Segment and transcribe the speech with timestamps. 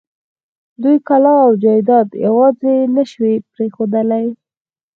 [0.81, 4.25] دوی کلا او جايداد يواځې نه شوی پرېښودلای.